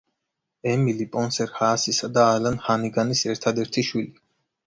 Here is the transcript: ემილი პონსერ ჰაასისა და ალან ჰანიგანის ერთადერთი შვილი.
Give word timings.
ემილი 0.69 1.05
პონსერ 1.15 1.51
ჰაასისა 1.57 2.09
და 2.15 2.25
ალან 2.37 2.57
ჰანიგანის 2.69 3.23
ერთადერთი 3.35 3.85
შვილი. 3.91 4.11